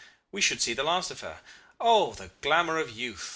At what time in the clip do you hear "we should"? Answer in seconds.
0.31-0.63